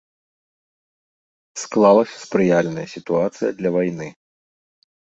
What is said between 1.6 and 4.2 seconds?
Склалася спрыяльная сітуацыя для вайны.